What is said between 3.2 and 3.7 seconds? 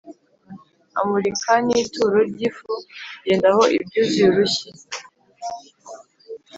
yendaho